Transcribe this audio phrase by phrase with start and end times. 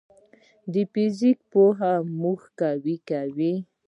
[0.73, 3.53] د فزیک پوهه موږ قوي کوي.